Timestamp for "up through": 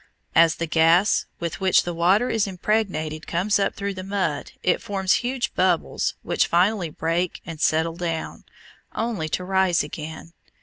3.59-3.93